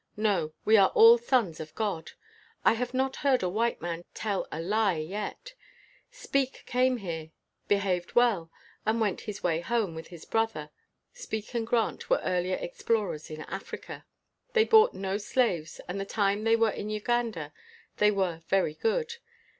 No; 0.17 0.53
we 0.65 0.77
are 0.77 0.89
all 0.95 1.19
sons 1.19 1.59
of 1.59 1.75
God.' 1.75 2.13
I 2.65 2.73
have 2.73 2.91
not 2.91 3.17
heard 3.17 3.43
a 3.43 3.47
white 3.49 3.81
man 3.83 4.03
tell 4.15 4.47
a 4.51 4.59
lie 4.59 4.95
yet. 4.97 5.53
Speke 6.09 6.63
came 6.65 6.97
here, 6.97 7.29
behaved 7.67 8.15
well, 8.15 8.49
and 8.83 8.99
went 8.99 9.21
his 9.29 9.43
way 9.43 9.59
home 9.59 9.93
with 9.93 10.07
his 10.07 10.25
brother 10.25 10.71
Grant. 10.71 10.71
[Speke 11.13 11.53
and 11.53 11.67
Grant 11.67 12.09
were 12.09 12.19
earlier 12.23 12.57
ex 12.59 12.81
plorers 12.81 13.29
in 13.29 13.41
Africa.] 13.41 14.07
They 14.53 14.63
bought 14.65 14.95
no 14.95 15.19
slaves, 15.19 15.79
and 15.87 15.99
the 16.01 16.05
time 16.05 16.45
they 16.45 16.55
were 16.55 16.71
in 16.71 16.89
Uganda 16.89 17.53
they 17.97 18.09
were 18.09 18.41
very 18.47 18.73
good. 18.73 19.17